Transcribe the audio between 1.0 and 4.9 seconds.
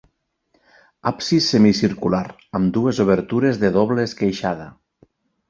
Absis semicircular, amb dues obertures de doble esqueixada.